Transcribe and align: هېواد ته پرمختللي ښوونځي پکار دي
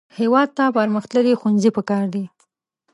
هېواد 0.19 0.49
ته 0.57 0.63
پرمختللي 0.77 1.33
ښوونځي 1.39 1.69
پکار 1.77 2.05
دي 2.13 2.23